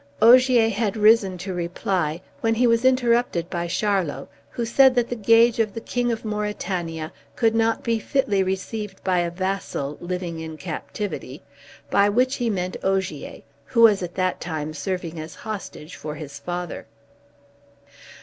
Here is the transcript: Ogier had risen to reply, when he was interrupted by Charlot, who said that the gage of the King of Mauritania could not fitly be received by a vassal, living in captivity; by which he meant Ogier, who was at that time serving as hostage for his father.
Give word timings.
Ogier 0.19 0.69
had 0.69 0.97
risen 0.97 1.37
to 1.37 1.53
reply, 1.53 2.21
when 2.39 2.55
he 2.55 2.65
was 2.65 2.83
interrupted 2.83 3.51
by 3.51 3.67
Charlot, 3.67 4.29
who 4.49 4.65
said 4.65 4.95
that 4.95 5.09
the 5.09 5.15
gage 5.15 5.59
of 5.59 5.75
the 5.75 5.79
King 5.79 6.11
of 6.11 6.25
Mauritania 6.25 7.13
could 7.35 7.53
not 7.53 7.83
fitly 7.85 8.37
be 8.37 8.41
received 8.43 9.03
by 9.03 9.19
a 9.19 9.29
vassal, 9.29 9.99
living 10.01 10.39
in 10.39 10.57
captivity; 10.57 11.43
by 11.91 12.09
which 12.09 12.37
he 12.37 12.49
meant 12.49 12.77
Ogier, 12.81 13.41
who 13.65 13.81
was 13.81 14.01
at 14.01 14.15
that 14.15 14.41
time 14.41 14.73
serving 14.73 15.19
as 15.19 15.35
hostage 15.35 15.95
for 15.95 16.15
his 16.15 16.39
father. 16.39 16.87